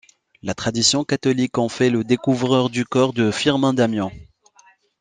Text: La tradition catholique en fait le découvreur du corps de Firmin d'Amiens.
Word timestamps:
La 0.41 0.55
tradition 0.55 1.03
catholique 1.03 1.59
en 1.59 1.69
fait 1.69 1.91
le 1.91 2.03
découvreur 2.03 2.71
du 2.71 2.85
corps 2.85 3.13
de 3.13 3.29
Firmin 3.29 3.71
d'Amiens. 3.75 4.09